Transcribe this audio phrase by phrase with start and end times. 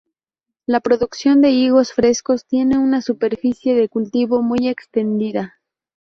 [0.65, 5.59] La producción de higos frescos tiene una superficie de cultivo muy extendida.